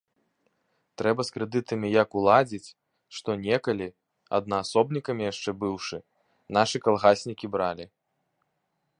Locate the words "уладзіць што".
2.21-3.29